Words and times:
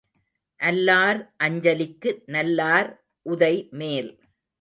அல்லார் 0.59 1.19
அஞ்சலிக்கு 1.43 2.11
நல்லார் 2.25 2.89
உதை 3.25 3.55
மேல். 3.71 4.09